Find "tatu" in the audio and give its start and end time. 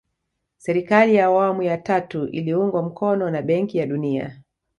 1.77-2.27